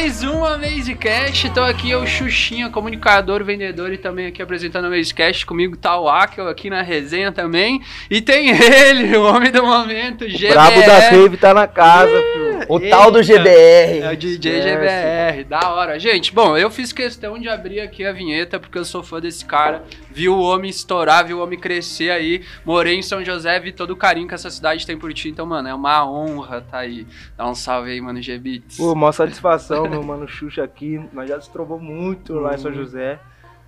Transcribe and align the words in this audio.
mais 0.00 0.22
uma 0.22 0.56
Mazecast. 0.56 1.50
Tô 1.50 1.60
aqui, 1.60 1.90
eu, 1.90 2.06
Xuxinha, 2.06 2.70
comunicador, 2.70 3.42
vendedor 3.42 3.92
e 3.92 3.98
também 3.98 4.26
aqui 4.26 4.40
apresentando 4.40 4.84
a 4.84 4.90
Mazecast. 4.90 5.44
Comigo 5.44 5.76
tá 5.76 5.98
o 5.98 6.08
Akel 6.08 6.46
aqui 6.46 6.70
na 6.70 6.82
resenha 6.82 7.32
também. 7.32 7.82
E 8.08 8.20
tem 8.20 8.50
ele, 8.54 9.16
o 9.16 9.24
homem 9.24 9.50
do 9.50 9.64
momento, 9.64 10.28
GBR. 10.28 10.50
O 10.50 10.54
brabo 10.54 10.80
da 10.86 11.10
Cave 11.10 11.36
tá 11.36 11.52
na 11.52 11.66
casa, 11.66 12.12
filho. 12.12 12.47
O 12.68 12.78
Eita. 12.78 12.96
tal 12.96 13.10
do 13.10 13.22
GBR. 13.22 14.00
É 14.00 14.12
o 14.12 14.16
DJ. 14.16 14.62
GBR, 14.62 15.44
da 15.44 15.72
hora. 15.72 15.98
Gente, 15.98 16.32
bom, 16.32 16.56
eu 16.56 16.70
fiz 16.70 16.92
questão 16.92 17.38
de 17.38 17.48
abrir 17.48 17.80
aqui 17.80 18.04
a 18.04 18.12
vinheta 18.12 18.58
porque 18.58 18.78
eu 18.78 18.84
sou 18.84 19.02
fã 19.02 19.20
desse 19.20 19.44
cara. 19.44 19.82
Vi 20.10 20.28
o 20.28 20.38
homem 20.38 20.70
estourar, 20.70 21.26
vi 21.26 21.34
o 21.34 21.42
homem 21.42 21.58
crescer 21.58 22.10
aí. 22.10 22.42
Morei 22.64 22.96
em 22.96 23.02
São 23.02 23.24
José, 23.24 23.58
vi 23.60 23.72
todo 23.72 23.90
o 23.90 23.96
carinho 23.96 24.28
que 24.28 24.34
essa 24.34 24.50
cidade 24.50 24.86
tem 24.86 24.98
por 24.98 25.12
ti. 25.12 25.28
Então, 25.28 25.46
mano, 25.46 25.68
é 25.68 25.74
uma 25.74 26.08
honra 26.08 26.60
tá 26.60 26.78
aí. 26.78 27.06
Dá 27.36 27.48
um 27.48 27.54
salve 27.54 27.90
aí, 27.90 28.00
mano, 28.00 28.20
G-Beats. 28.20 28.76
Pô, 28.76 28.94
maior 28.94 29.12
satisfação, 29.12 29.88
meu 29.88 30.02
mano 30.02 30.26
Xuxa 30.26 30.64
aqui. 30.64 31.00
Nós 31.12 31.28
já 31.28 31.40
se 31.40 31.50
trovou 31.50 31.78
muito 31.78 32.34
lá 32.34 32.54
em 32.54 32.58
São 32.58 32.72
José. 32.72 33.18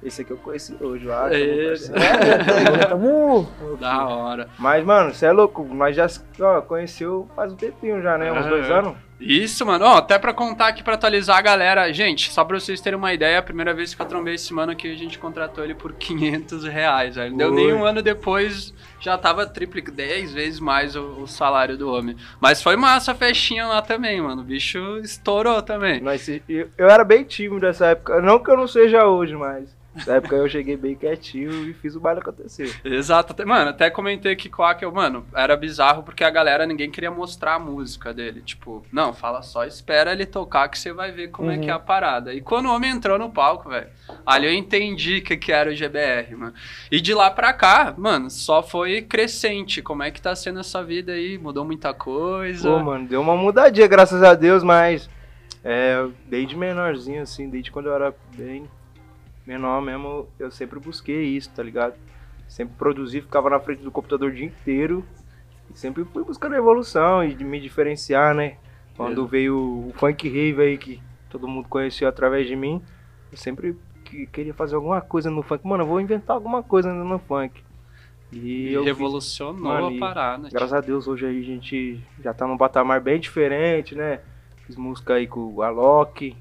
Esse 0.02 0.22
aqui 0.22 0.30
eu 0.30 0.36
conheci 0.38 0.74
hoje, 0.80 1.04
eu 1.04 1.12
acho. 1.14 1.34
Esse. 1.34 1.92
É, 1.92 2.86
tamo- 2.86 3.46
Da 3.78 4.06
hora. 4.08 4.48
Mas, 4.58 4.84
mano, 4.84 5.12
você 5.12 5.26
é 5.26 5.32
louco. 5.32 5.62
Nós 5.64 5.94
já 5.94 6.06
ó, 6.40 6.60
conheceu 6.62 7.28
faz 7.36 7.52
um 7.52 7.56
tempinho 7.56 8.00
já, 8.02 8.16
né? 8.16 8.32
Uns 8.32 8.46
dois 8.46 8.70
Aham. 8.70 8.78
anos. 8.78 8.96
Isso, 9.20 9.66
mano. 9.66 9.84
Ó, 9.84 9.98
até 9.98 10.18
pra 10.18 10.32
contar 10.32 10.68
aqui, 10.68 10.82
pra 10.82 10.94
atualizar 10.94 11.36
a 11.36 11.42
galera. 11.42 11.92
Gente, 11.92 12.32
só 12.32 12.42
pra 12.42 12.58
vocês 12.58 12.80
terem 12.80 12.98
uma 12.98 13.12
ideia, 13.12 13.38
a 13.38 13.42
primeira 13.42 13.74
vez 13.74 13.94
que 13.94 14.00
eu 14.00 14.06
trombei 14.06 14.36
esse 14.36 14.50
mano 14.54 14.72
aqui, 14.72 14.90
a 14.90 14.96
gente 14.96 15.18
contratou 15.18 15.62
ele 15.62 15.74
por 15.74 15.92
500 16.00 16.64
reais. 16.64 17.16
velho. 17.16 17.30
Não 17.32 17.36
deu 17.36 17.52
nem 17.52 17.70
um 17.74 17.84
ano 17.84 18.00
depois, 18.00 18.72
já 18.98 19.18
tava 19.18 19.44
triplo, 19.46 19.82
10 19.92 20.32
vezes 20.32 20.58
mais 20.58 20.96
o, 20.96 21.02
o 21.20 21.26
salário 21.26 21.76
do 21.76 21.92
homem. 21.92 22.16
Mas 22.40 22.62
foi 22.62 22.76
massa 22.76 23.12
a 23.12 23.14
festinha 23.14 23.66
lá 23.66 23.82
também, 23.82 24.22
mano. 24.22 24.40
O 24.40 24.44
bicho 24.44 24.78
estourou 25.04 25.60
também. 25.60 26.00
Se- 26.16 26.42
eu, 26.48 26.68
eu 26.78 26.88
era 26.88 27.04
bem 27.04 27.22
tímido 27.22 27.66
nessa 27.66 27.88
época. 27.88 28.22
Não 28.22 28.38
que 28.42 28.50
eu 28.50 28.56
não 28.56 28.66
seja 28.66 29.04
hoje, 29.04 29.36
mas. 29.36 29.78
Nessa 30.00 30.14
época 30.14 30.34
eu 30.36 30.48
cheguei 30.48 30.76
bem 30.76 30.94
quietinho 30.94 31.50
e 31.68 31.74
fiz 31.74 31.94
o 31.94 32.00
baile 32.00 32.20
acontecer. 32.20 32.74
Exato. 32.84 33.32
Até- 33.32 33.44
Mano, 33.44 33.70
até 33.70 33.90
comentei 33.90 34.32
aqui 34.32 34.48
com 34.48 34.62
o 34.62 34.64
Akel, 34.64 34.90
mano, 34.92 35.26
era 35.34 35.56
bizarro 35.56 36.02
porque 36.02 36.24
a 36.24 36.30
galera, 36.30 36.64
ninguém 36.66 36.90
queria 36.90 37.10
mostrar 37.10 37.54
a 37.54 37.58
música 37.58 38.12
dele. 38.14 38.40
Tipo, 38.40 38.84
não, 38.92 39.12
fala 39.12 39.42
só, 39.42 39.64
espera 39.64 40.12
ele 40.12 40.26
tocar 40.26 40.68
que 40.68 40.78
você 40.78 40.92
vai 40.92 41.12
ver 41.12 41.28
como 41.28 41.50
é 41.50 41.58
que 41.58 41.68
é 41.70 41.72
a 41.72 41.78
parada. 41.78 42.32
E 42.32 42.40
quando 42.40 42.66
o 42.66 42.74
homem 42.74 42.90
entrou 42.90 43.18
no 43.18 43.30
palco, 43.30 43.68
velho, 43.68 43.88
ali 44.24 44.46
eu 44.46 44.52
entendi 44.52 45.18
o 45.18 45.22
que, 45.22 45.36
que 45.36 45.52
era 45.52 45.70
o 45.70 45.74
GBR, 45.74 46.34
mano. 46.36 46.54
E 46.90 47.00
de 47.00 47.12
lá 47.14 47.30
pra 47.30 47.52
cá, 47.52 47.94
mano, 47.96 48.30
só 48.30 48.62
foi 48.62 49.02
crescente. 49.02 49.82
Como 49.82 50.02
é 50.02 50.10
que 50.10 50.20
tá 50.22 50.34
sendo 50.34 50.60
essa 50.60 50.82
vida 50.82 51.12
aí? 51.12 51.36
Mudou 51.38 51.64
muita 51.64 51.92
coisa. 51.92 52.68
Pô, 52.70 52.78
mano, 52.78 53.06
deu 53.06 53.20
uma 53.20 53.36
mudadinha, 53.36 53.86
graças 53.86 54.22
a 54.22 54.34
Deus, 54.34 54.62
mas. 54.62 55.08
É, 55.62 56.06
desde 56.26 56.56
menorzinho, 56.56 57.20
assim, 57.22 57.50
desde 57.50 57.70
quando 57.70 57.86
eu 57.86 57.94
era 57.94 58.14
bem 58.34 58.64
menor 59.50 59.82
mesmo, 59.82 60.28
eu 60.38 60.48
sempre 60.48 60.78
busquei 60.78 61.24
isso, 61.24 61.50
tá 61.50 61.60
ligado? 61.60 61.94
Sempre 62.48 62.74
produzi, 62.78 63.20
ficava 63.20 63.50
na 63.50 63.58
frente 63.58 63.82
do 63.82 63.90
computador 63.90 64.30
o 64.30 64.34
dia 64.34 64.46
inteiro. 64.46 65.04
E 65.72 65.76
sempre 65.78 66.04
fui 66.04 66.22
buscando 66.22 66.54
evolução 66.54 67.24
e 67.24 67.34
me 67.44 67.60
diferenciar, 67.60 68.32
né? 68.34 68.56
Quando 68.96 69.26
veio 69.26 69.56
o 69.88 69.92
funk 69.96 70.28
rave 70.28 70.62
aí, 70.62 70.78
que 70.78 71.02
todo 71.28 71.48
mundo 71.48 71.68
conheceu 71.68 72.08
através 72.08 72.46
de 72.46 72.54
mim, 72.54 72.80
eu 73.32 73.36
sempre 73.38 73.76
que- 74.04 74.26
queria 74.26 74.54
fazer 74.54 74.76
alguma 74.76 75.00
coisa 75.00 75.30
no 75.30 75.42
funk. 75.42 75.66
Mano, 75.66 75.82
eu 75.82 75.86
vou 75.88 76.00
inventar 76.00 76.36
alguma 76.36 76.62
coisa 76.62 76.92
no 76.92 77.18
funk. 77.18 77.60
E, 78.32 78.38
E 78.68 78.72
eu 78.72 78.82
fiz- 78.82 78.86
revolucionou 78.92 79.62
Mano, 79.62 79.86
a 79.88 79.92
e 79.92 79.98
parada. 79.98 80.48
Graças 80.48 80.72
a 80.72 80.80
Deus, 80.80 81.08
hoje 81.08 81.26
aí 81.26 81.40
a 81.40 81.44
gente 81.44 82.00
já 82.22 82.32
tá 82.32 82.46
num 82.46 82.56
patamar 82.56 83.00
bem 83.00 83.18
diferente, 83.18 83.94
né? 83.96 84.20
Fiz 84.66 84.76
música 84.76 85.14
aí 85.14 85.26
com 85.26 85.54
o 85.54 85.62
Alok, 85.62 86.36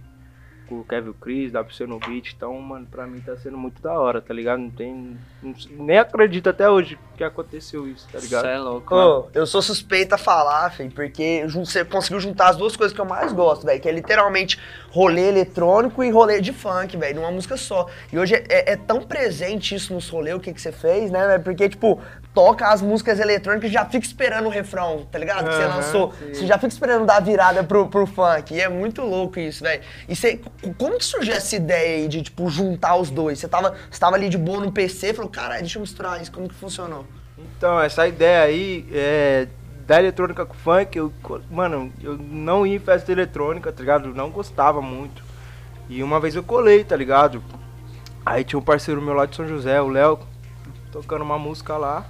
com 0.70 0.76
o 0.82 0.84
Kevin 0.86 1.14
Chris, 1.20 1.52
WC 1.52 1.88
no 1.88 2.00
beat. 2.00 2.34
Então, 2.36 2.54
mano, 2.62 2.86
pra 2.90 3.08
mim 3.08 3.20
tá 3.20 3.36
sendo 3.36 3.58
muito 3.58 3.82
da 3.82 4.00
hora, 4.00 4.22
tá 4.22 4.34
ligado? 4.34 4.60
Não 4.60 4.70
tem. 4.70 5.18
não- 5.42 5.54
nem 5.72 5.98
acredito 5.98 6.48
até 6.50 6.70
hoje 6.70 6.98
que 7.18 7.24
aconteceu 7.24 7.88
isso, 7.88 8.08
tá 8.12 8.20
ligado? 8.20 8.44
Cê 8.44 8.48
é 8.52 8.58
louco, 8.58 8.94
mano. 8.96 9.10
Ô, 9.22 9.28
eu 9.34 9.46
sou 9.46 9.62
suspeita 9.62 10.16
a 10.16 10.18
falar, 10.18 10.70
filho, 10.72 10.92
porque 10.92 11.46
você 11.52 11.84
conseguiu 11.84 12.20
juntar 12.20 12.50
as 12.50 12.56
duas 12.56 12.76
coisas 12.78 12.94
que 12.96 13.02
eu 13.02 13.06
mais 13.06 13.34
gosto, 13.34 13.66
velho, 13.66 13.82
que 13.82 13.90
é 13.90 13.92
literalmente 13.92 14.60
rolê 14.92 15.28
eletrônico 15.30 16.04
e 16.04 16.10
rolê 16.12 16.40
de 16.40 16.54
funk, 16.54 16.96
velho, 16.96 17.16
numa 17.22 17.32
música 17.32 17.58
só. 17.58 17.88
E 18.14 18.18
hoje 18.20 18.36
é, 18.36 18.44
é- 18.50 18.72
é 18.74 18.76
tão 18.78 19.02
presente 19.02 19.76
isso 19.76 19.94
nos 19.94 20.08
rolês, 20.08 20.36
o 20.38 20.40
que, 20.40 20.54
que 20.54 20.62
você 20.62 20.72
fez, 20.72 21.10
né, 21.12 21.26
velho? 21.28 21.44
Porque, 21.44 21.68
tipo, 21.68 22.00
toca 22.34 22.68
as 22.68 22.82
músicas 22.82 23.20
eletrônicas 23.20 23.70
e 23.70 23.74
já 23.74 23.84
fica 23.86 24.06
esperando 24.06 24.46
o 24.46 24.50
refrão, 24.50 25.06
tá 25.12 25.18
ligado? 25.20 25.50
Que 25.50 25.56
você 25.56 25.66
lançou. 25.66 26.14
sim. 26.14 26.34
Você 26.34 26.46
já 26.48 26.56
fica 26.56 26.68
esperando 26.68 27.06
dar 27.06 27.18
a 27.18 27.20
virada 27.20 27.64
pro, 27.64 27.88
pro 27.88 28.06
funk. 28.06 28.54
E 28.54 28.62
é 28.62 28.70
muito 28.70 29.02
louco 29.02 29.40
isso, 29.40 29.64
velho. 29.64 29.82
E 30.08 30.16
você, 30.16 30.40
como 30.78 30.98
que 30.98 31.06
surgiu 31.06 31.34
essa 31.34 31.56
ideia 31.56 31.98
aí 31.98 32.08
de, 32.08 32.22
tipo, 32.22 32.50
juntar 32.50 32.96
os 32.96 33.10
dois? 33.10 33.40
Você 33.40 33.48
tava, 33.48 33.76
você 33.90 34.00
tava 34.00 34.16
ali 34.16 34.30
de 34.30 34.38
boa 34.38 34.64
no 34.64 34.72
PC 34.72 35.14
falou, 35.14 35.30
caralho, 35.30 35.62
deixa 35.62 35.78
eu 35.78 35.82
misturar 35.82 36.22
isso, 36.22 36.32
como 36.32 36.50
que 36.50 36.56
funcionou? 36.56 37.06
Então, 37.38 37.80
essa 37.80 38.08
ideia 38.08 38.44
aí 38.44 38.86
é, 38.92 39.48
da 39.88 40.00
eletrônica 40.00 40.46
com 40.46 40.54
funk, 40.54 40.98
eu, 40.98 41.12
mano, 41.50 41.92
eu 42.02 42.18
não 42.18 42.68
ia 42.68 42.76
em 42.76 42.80
festa 42.80 43.12
eletrônica, 43.12 43.72
tá 43.72 43.80
ligado? 43.80 44.14
Não 44.14 44.30
gostava 44.30 44.82
muito. 44.82 45.24
E 45.90 46.04
uma 46.04 46.20
vez 46.20 46.36
eu 46.36 46.44
colei, 46.44 46.84
tá 46.84 46.96
ligado? 46.96 47.42
Aí 48.26 48.44
tinha 48.44 48.60
um 48.60 48.62
parceiro 48.62 49.02
meu 49.02 49.14
lá 49.14 49.26
de 49.26 49.36
São 49.36 49.48
José, 49.48 49.82
o 49.82 49.88
Léo, 49.88 50.20
tocando 50.92 51.24
uma 51.24 51.40
música 51.40 51.78
lá. 51.78 52.06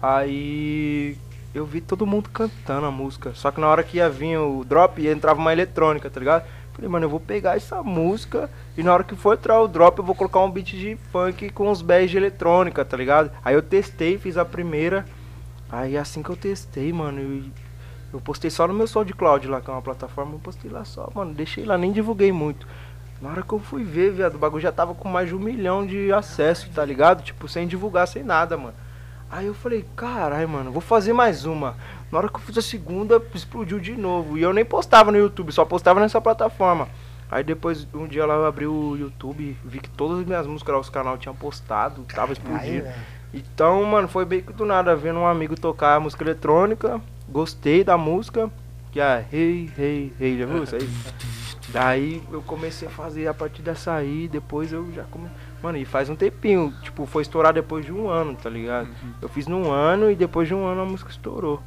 Aí 0.00 1.16
eu 1.54 1.66
vi 1.66 1.80
todo 1.80 2.06
mundo 2.06 2.30
cantando 2.30 2.86
a 2.86 2.90
música. 2.90 3.32
Só 3.34 3.50
que 3.50 3.60
na 3.60 3.68
hora 3.68 3.82
que 3.82 3.96
ia 3.96 4.08
vir 4.08 4.38
o 4.38 4.64
drop, 4.64 5.04
entrava 5.06 5.40
uma 5.40 5.52
eletrônica, 5.52 6.08
tá 6.08 6.20
ligado? 6.20 6.44
Falei, 6.72 6.88
mano, 6.88 7.04
eu 7.04 7.10
vou 7.10 7.20
pegar 7.20 7.56
essa 7.56 7.82
música 7.82 8.48
e 8.76 8.82
na 8.82 8.94
hora 8.94 9.04
que 9.04 9.14
for 9.14 9.34
entrar 9.34 9.60
o 9.60 9.68
drop 9.68 9.98
eu 9.98 10.04
vou 10.04 10.14
colocar 10.14 10.40
um 10.40 10.50
beat 10.50 10.68
de 10.68 10.96
funk 11.10 11.50
com 11.50 11.70
uns 11.70 11.82
bés 11.82 12.10
de 12.10 12.16
eletrônica, 12.16 12.84
tá 12.84 12.96
ligado? 12.96 13.30
Aí 13.44 13.54
eu 13.54 13.62
testei, 13.62 14.18
fiz 14.18 14.36
a 14.38 14.44
primeira. 14.44 15.04
Aí 15.70 15.96
assim 15.96 16.22
que 16.22 16.30
eu 16.30 16.36
testei, 16.36 16.92
mano, 16.92 17.20
eu, 17.20 17.42
eu 18.14 18.20
postei 18.20 18.50
só 18.50 18.66
no 18.66 18.74
meu 18.74 18.86
SoundCloud 18.86 19.48
lá, 19.48 19.60
que 19.60 19.70
é 19.70 19.72
uma 19.72 19.82
plataforma, 19.82 20.34
eu 20.34 20.38
postei 20.38 20.70
lá 20.70 20.84
só, 20.84 21.10
mano, 21.14 21.34
deixei 21.34 21.64
lá, 21.64 21.76
nem 21.76 21.92
divulguei 21.92 22.32
muito. 22.32 22.66
Na 23.20 23.30
hora 23.30 23.42
que 23.42 23.52
eu 23.52 23.60
fui 23.60 23.84
ver, 23.84 24.12
viado, 24.12 24.34
o 24.34 24.38
bagulho 24.38 24.62
já 24.62 24.72
tava 24.72 24.94
com 24.94 25.08
mais 25.08 25.28
de 25.28 25.34
um 25.34 25.38
milhão 25.38 25.86
de 25.86 26.12
acessos, 26.12 26.68
tá 26.74 26.84
ligado? 26.84 27.22
Tipo, 27.22 27.46
sem 27.46 27.68
divulgar, 27.68 28.08
sem 28.08 28.24
nada, 28.24 28.56
mano. 28.56 28.74
Aí 29.32 29.46
eu 29.46 29.54
falei, 29.54 29.82
caralho, 29.96 30.46
mano, 30.46 30.70
vou 30.70 30.82
fazer 30.82 31.14
mais 31.14 31.46
uma. 31.46 31.74
Na 32.10 32.18
hora 32.18 32.28
que 32.28 32.34
eu 32.34 32.40
fiz 32.40 32.58
a 32.58 32.60
segunda, 32.60 33.20
explodiu 33.34 33.80
de 33.80 33.92
novo. 33.92 34.36
E 34.36 34.42
eu 34.42 34.52
nem 34.52 34.62
postava 34.62 35.10
no 35.10 35.16
YouTube, 35.16 35.50
só 35.50 35.64
postava 35.64 35.98
nessa 36.00 36.20
plataforma. 36.20 36.86
Aí 37.30 37.42
depois, 37.42 37.88
um 37.94 38.06
dia 38.06 38.26
lá 38.26 38.34
eu 38.34 38.44
abri 38.44 38.66
o 38.66 38.94
YouTube, 38.94 39.56
vi 39.64 39.80
que 39.80 39.88
todas 39.88 40.18
as 40.18 40.26
minhas 40.26 40.46
músicas 40.46 40.74
lá, 40.74 40.80
os 40.82 40.90
canal 40.90 41.16
tinham 41.16 41.34
postado, 41.34 42.04
tava 42.14 42.34
explodindo. 42.34 42.86
Então, 43.32 43.82
mano, 43.84 44.06
foi 44.06 44.26
bem 44.26 44.42
que 44.42 44.52
do 44.52 44.66
nada, 44.66 44.94
vendo 44.94 45.20
um 45.20 45.26
amigo 45.26 45.58
tocar 45.58 45.98
música 45.98 46.22
eletrônica, 46.22 47.00
gostei 47.26 47.82
da 47.82 47.96
música, 47.96 48.50
que 48.90 49.00
é 49.00 49.24
Hey, 49.32 49.70
Hey, 49.78 50.12
Hey, 50.20 50.38
já 50.38 50.44
viu 50.44 50.62
isso 50.62 50.76
aí? 50.76 50.86
Daí 51.72 52.22
eu 52.30 52.42
comecei 52.42 52.86
a 52.86 52.90
fazer 52.90 53.26
a 53.28 53.32
partir 53.32 53.62
dessa 53.62 53.94
aí, 53.94 54.28
depois 54.28 54.70
eu 54.74 54.92
já 54.92 55.04
comecei. 55.04 55.34
Mano, 55.62 55.78
e 55.78 55.84
faz 55.84 56.08
um 56.10 56.16
tempinho, 56.16 56.74
tipo, 56.82 57.06
foi 57.06 57.22
estourar 57.22 57.52
depois 57.52 57.84
de 57.84 57.92
um 57.92 58.08
ano, 58.08 58.34
tá 58.34 58.50
ligado? 58.50 58.88
Eu 59.20 59.28
fiz 59.28 59.46
num 59.46 59.70
ano 59.70 60.10
e 60.10 60.16
depois 60.16 60.48
de 60.48 60.54
um 60.54 60.66
ano 60.66 60.82
a 60.82 60.84
música 60.84 61.10
estourou. 61.10 61.62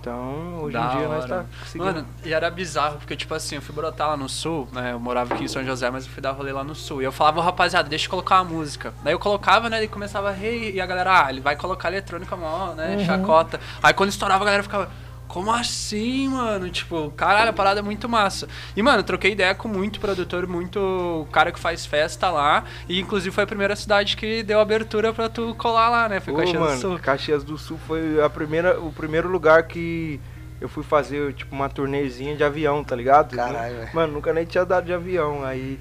Então, 0.00 0.58
hoje 0.62 0.72
Da 0.72 0.84
em 0.94 0.96
dia 0.96 1.06
nós 1.08 1.22
hora. 1.24 1.28
tá 1.28 1.44
conseguindo. 1.60 1.84
Mano, 1.94 2.06
e 2.24 2.32
era 2.34 2.50
bizarro, 2.50 2.98
porque, 2.98 3.14
tipo 3.14 3.32
assim, 3.34 3.54
eu 3.54 3.62
fui 3.62 3.72
brotar 3.72 4.08
lá 4.08 4.16
no 4.16 4.28
sul, 4.28 4.66
né? 4.72 4.90
Eu 4.92 4.98
morava 4.98 5.32
aqui 5.32 5.44
em 5.44 5.48
São 5.48 5.64
José, 5.64 5.88
mas 5.90 6.04
eu 6.06 6.10
fui 6.10 6.20
dar 6.20 6.32
rolê 6.32 6.50
lá 6.50 6.64
no 6.64 6.74
sul. 6.74 7.00
E 7.00 7.04
eu 7.04 7.12
falava, 7.12 7.38
"Ô, 7.38 7.42
rapaziada, 7.44 7.88
deixa 7.88 8.06
eu 8.06 8.10
colocar 8.10 8.42
uma 8.42 8.50
música. 8.52 8.92
Daí 9.04 9.14
eu 9.14 9.18
colocava, 9.20 9.70
né? 9.70 9.84
E 9.84 9.86
começava, 9.86 10.36
hey, 10.36 10.72
e 10.74 10.80
a 10.80 10.86
galera, 10.86 11.26
ah, 11.26 11.30
ele 11.30 11.40
vai 11.40 11.54
colocar 11.54 11.88
eletrônica 11.88 12.34
mó, 12.36 12.72
né? 12.74 12.96
Uhum. 12.96 13.04
Chacota. 13.04 13.60
Aí 13.80 13.94
quando 13.94 14.08
estourava, 14.10 14.42
a 14.42 14.44
galera 14.46 14.64
ficava. 14.64 14.90
Como 15.32 15.50
assim, 15.50 16.28
mano? 16.28 16.68
Tipo, 16.68 17.10
caralho, 17.12 17.48
a 17.48 17.52
parada 17.54 17.80
é 17.80 17.82
muito 17.82 18.06
massa. 18.06 18.46
E, 18.76 18.82
mano, 18.82 18.98
eu 18.98 19.02
troquei 19.02 19.32
ideia 19.32 19.54
com 19.54 19.66
muito 19.66 19.98
produtor, 19.98 20.46
muito 20.46 21.26
cara 21.32 21.50
que 21.50 21.58
faz 21.58 21.86
festa 21.86 22.30
lá. 22.30 22.64
E, 22.86 23.00
inclusive, 23.00 23.34
foi 23.34 23.44
a 23.44 23.46
primeira 23.46 23.74
cidade 23.74 24.14
que 24.14 24.42
deu 24.42 24.60
abertura 24.60 25.10
pra 25.10 25.30
tu 25.30 25.54
colar 25.54 25.88
lá, 25.88 26.06
né? 26.06 26.20
Foi 26.20 26.34
Ô, 26.34 26.36
Caxias 26.36 26.60
mano, 26.60 26.74
do 26.74 26.80
Sul. 26.82 26.98
Caxias 26.98 27.44
do 27.44 27.56
Sul 27.56 27.78
foi 27.86 28.22
a 28.22 28.28
primeira, 28.28 28.78
o 28.78 28.92
primeiro 28.92 29.26
lugar 29.26 29.62
que 29.62 30.20
eu 30.60 30.68
fui 30.68 30.82
fazer, 30.82 31.32
tipo, 31.32 31.54
uma 31.54 31.70
turnezinha 31.70 32.36
de 32.36 32.44
avião, 32.44 32.84
tá 32.84 32.94
ligado? 32.94 33.34
Caralho, 33.34 33.76
velho. 33.76 33.90
Mano, 33.94 34.12
nunca 34.12 34.34
nem 34.34 34.44
tinha 34.44 34.66
dado 34.66 34.84
de 34.84 34.92
avião. 34.92 35.42
Aí 35.42 35.80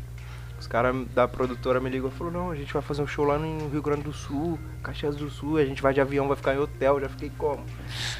os 0.61 0.67
caras 0.67 0.95
da 1.15 1.27
produtora 1.27 1.79
me 1.79 1.89
ligou 1.89 2.09
e 2.09 2.13
falou, 2.13 2.31
não, 2.31 2.51
a 2.51 2.55
gente 2.55 2.71
vai 2.71 2.83
fazer 2.83 3.01
um 3.01 3.07
show 3.07 3.25
lá 3.25 3.37
no 3.37 3.67
Rio 3.67 3.81
Grande 3.81 4.03
do 4.03 4.13
Sul, 4.13 4.59
Caxias 4.83 5.15
do 5.15 5.29
Sul, 5.29 5.57
a 5.57 5.65
gente 5.65 5.81
vai 5.81 5.91
de 5.91 5.99
avião, 5.99 6.27
vai 6.27 6.37
ficar 6.37 6.53
em 6.53 6.59
hotel, 6.59 6.99
já 6.99 7.09
fiquei 7.09 7.31
como? 7.35 7.65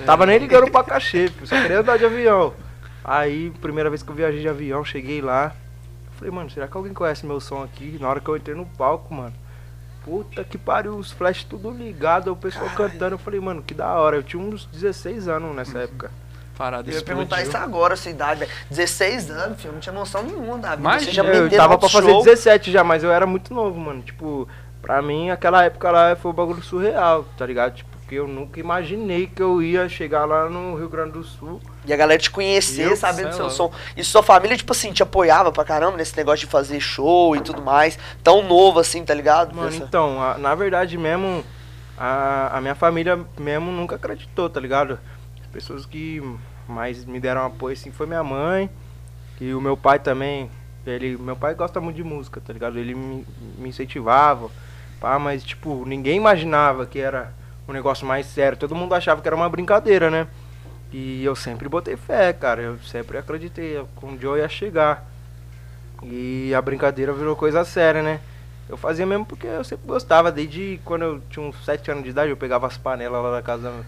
Tava 0.06 0.26
nem 0.26 0.40
ligando 0.40 0.70
pra 0.72 0.84
cachê, 0.84 1.28
filho, 1.30 1.48
só 1.48 1.62
queria 1.62 1.80
andar 1.80 1.98
de 1.98 2.06
avião. 2.06 2.54
Aí, 3.04 3.52
primeira 3.62 3.90
vez 3.90 4.02
que 4.02 4.10
eu 4.10 4.16
viajei 4.16 4.42
de 4.42 4.50
avião, 4.50 4.84
cheguei 4.84 5.22
lá. 5.22 5.56
Falei, 6.14 6.34
mano, 6.34 6.50
será 6.50 6.68
que 6.68 6.76
alguém 6.76 6.94
conhece 6.94 7.26
meu 7.26 7.40
som 7.40 7.64
aqui? 7.64 7.98
Na 8.00 8.10
hora 8.10 8.20
que 8.20 8.28
eu 8.28 8.36
entrei 8.36 8.56
no 8.56 8.66
palco, 8.66 9.14
mano. 9.14 9.34
Puta 10.04 10.44
que 10.44 10.58
pariu, 10.58 10.98
os 10.98 11.12
flash 11.12 11.44
tudo 11.44 11.70
ligado, 11.70 12.32
o 12.32 12.36
pessoal 12.36 12.70
cantando. 12.76 13.16
Eu 13.16 13.20
falei, 13.20 13.40
mano, 13.40 13.62
que 13.62 13.74
da 13.74 13.94
hora. 13.94 14.18
Eu 14.18 14.24
tinha 14.24 14.42
uns 14.42 14.66
16 14.66 15.28
anos 15.28 15.56
nessa 15.56 15.80
época. 15.80 16.12
Parada 16.57 16.89
Eu 16.89 16.95
ia 16.95 17.01
perguntar 17.01 17.42
isso 17.42 17.57
agora, 17.57 17.95
sua 17.95 18.12
idade, 18.12 18.42
velho. 18.42 18.51
16 18.69 19.31
anos, 19.31 19.59
filho, 19.62 19.74
não 19.74 19.80
tinha 19.80 19.94
noção 19.94 20.21
nenhuma 20.24 20.57
da 20.57 20.71
vida. 20.71 20.81
Mas 20.83 21.03
Você 21.06 21.12
já 21.12 21.24
Eu 21.24 21.50
tava 21.50 21.77
pra 21.77 21.89
fazer 21.89 22.09
show. 22.09 22.24
17 22.24 22.71
já, 22.71 22.83
mas 22.83 23.03
eu 23.03 23.12
era 23.12 23.25
muito 23.25 23.53
novo, 23.53 23.80
mano. 23.80 24.01
Tipo, 24.01 24.48
pra 24.81 25.01
mim, 25.01 25.30
aquela 25.30 25.63
época 25.63 25.89
lá 25.89 26.15
foi 26.15 26.31
um 26.31 26.33
bagulho 26.33 26.62
surreal, 26.62 27.25
tá 27.38 27.45
ligado? 27.45 27.75
Tipo, 27.75 27.89
porque 28.01 28.15
eu 28.19 28.27
nunca 28.27 28.59
imaginei 28.59 29.25
que 29.25 29.42
eu 29.42 29.62
ia 29.62 29.88
chegar 29.88 30.25
lá 30.25 30.50
no 30.50 30.75
Rio 30.75 30.89
Grande 30.89 31.13
do 31.13 31.24
Sul. 31.24 31.62
E 31.86 31.94
a 31.94 31.95
galera 31.98 32.19
te 32.21 32.30
conhecer, 32.30 32.95
sabendo 32.98 33.27
sei 33.30 33.36
seu 33.38 33.45
lá. 33.45 33.50
som. 33.51 33.71
E 33.95 34.03
sua 34.03 34.21
família, 34.21 34.57
tipo 34.57 34.74
assim, 34.74 34.92
te 34.92 35.01
apoiava 35.01 35.50
pra 35.51 35.63
caramba 35.63 35.95
nesse 35.95 36.15
negócio 36.18 36.45
de 36.45 36.51
fazer 36.51 36.80
show 36.81 37.36
e 37.38 37.39
tudo 37.39 37.62
mais. 37.62 37.98
Tão 38.21 38.44
novo 38.44 38.80
assim, 38.80 39.03
tá 39.06 39.13
ligado? 39.13 39.56
Mano, 39.56 39.69
Essa- 39.69 39.77
então, 39.83 40.21
a- 40.21 40.38
na 40.38 40.53
verdade 40.53 40.98
mesmo, 40.98 41.42
a, 41.98 42.57
a 42.57 42.62
minha 42.62 42.75
família 42.75 43.18
mesmo 43.39 43.71
nunca 43.71 43.95
acreditou, 43.95 44.50
tá 44.50 44.59
ligado? 44.59 45.00
As 45.51 45.53
pessoas 45.53 45.86
que 45.86 46.24
mais 46.65 47.03
me 47.03 47.19
deram 47.19 47.45
apoio, 47.45 47.74
assim, 47.74 47.92
foi 47.92 48.07
minha 48.07 48.24
mãe 48.24 48.69
e 49.42 49.53
o 49.53 49.59
meu 49.59 49.75
pai 49.75 50.00
também. 50.00 50.50
Ele, 50.86 51.18
meu 51.18 51.36
pai 51.36 51.53
gosta 51.53 51.81
muito 51.81 51.98
de 51.98 52.06
música, 52.06 52.39
tá 52.39 52.53
ligado? 52.53 52.80
Ele 52.80 52.95
me, 52.95 53.27
me 53.57 53.68
incentivava, 53.68 54.50
pá, 54.98 55.19
mas, 55.19 55.44
tipo, 55.44 55.83
ninguém 55.86 56.15
imaginava 56.15 56.86
que 56.86 57.00
era 57.00 57.33
um 57.68 57.74
negócio 57.74 58.07
mais 58.07 58.27
sério. 58.27 58.57
Todo 58.57 58.74
mundo 58.74 58.95
achava 58.95 59.21
que 59.21 59.27
era 59.27 59.36
uma 59.36 59.50
brincadeira, 59.50 60.09
né? 60.09 60.25
E 60.89 61.21
eu 61.21 61.36
sempre 61.36 61.68
botei 61.68 61.98
fé, 61.98 62.31
cara. 62.31 62.62
Eu 62.62 62.80
sempre 62.80 63.18
acreditei 63.18 63.74
dia 64.18 64.30
eu 64.30 64.38
ia 64.38 64.48
chegar. 64.48 65.06
E 66.01 66.53
a 66.56 66.62
brincadeira 66.62 67.12
virou 67.12 67.36
coisa 67.36 67.65
séria, 67.65 68.01
né? 68.01 68.21
Eu 68.69 68.77
fazia 68.77 69.06
mesmo 69.06 69.25
porque 69.25 69.48
eu 69.48 69.65
sempre 69.65 69.86
gostava. 69.86 70.31
Desde 70.31 70.80
quando 70.86 71.01
eu 71.01 71.21
tinha 71.30 71.45
uns 71.45 71.65
7 71.65 71.92
anos 71.92 72.06
de 72.06 72.12
idade, 72.12 72.30
eu 72.30 72.38
pegava 72.38 72.68
as 72.68 72.77
panelas 72.77 73.21
lá 73.21 73.31
da 73.31 73.42
casa 73.42 73.86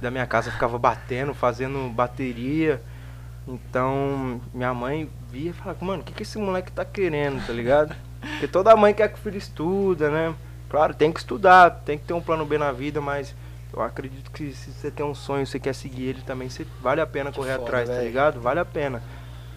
da 0.00 0.10
minha 0.10 0.26
casa, 0.26 0.50
ficava 0.50 0.78
batendo, 0.78 1.34
fazendo 1.34 1.88
bateria. 1.90 2.80
Então, 3.46 4.40
minha 4.52 4.74
mãe 4.74 5.08
via 5.30 5.50
e 5.50 5.52
falava, 5.52 5.84
mano, 5.84 6.02
o 6.02 6.04
que, 6.04 6.12
que 6.12 6.22
esse 6.22 6.38
moleque 6.38 6.70
tá 6.70 6.84
querendo, 6.84 7.44
tá 7.46 7.52
ligado? 7.52 7.94
Porque 8.20 8.48
toda 8.48 8.76
mãe 8.76 8.92
quer 8.92 9.08
que 9.08 9.14
o 9.14 9.22
filho 9.22 9.38
estuda, 9.38 10.10
né? 10.10 10.34
Claro, 10.68 10.92
tem 10.92 11.10
que 11.10 11.20
estudar, 11.20 11.70
tem 11.70 11.96
que 11.96 12.04
ter 12.04 12.12
um 12.12 12.20
plano 12.20 12.44
B 12.44 12.58
na 12.58 12.72
vida, 12.72 13.00
mas 13.00 13.34
eu 13.72 13.80
acredito 13.80 14.30
que 14.30 14.52
se 14.52 14.70
você 14.70 14.90
tem 14.90 15.04
um 15.04 15.14
sonho, 15.14 15.46
você 15.46 15.58
quer 15.58 15.74
seguir 15.74 16.04
ele 16.04 16.22
também, 16.22 16.48
você, 16.50 16.66
vale 16.80 17.00
a 17.00 17.06
pena 17.06 17.32
correr 17.32 17.54
foda, 17.54 17.64
atrás, 17.64 17.88
tá 17.88 17.94
velho. 17.94 18.06
ligado? 18.06 18.40
Vale 18.40 18.60
a 18.60 18.64
pena. 18.64 19.02